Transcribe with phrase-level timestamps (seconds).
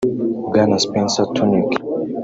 [0.47, 1.71] Bwana Spencer Tunick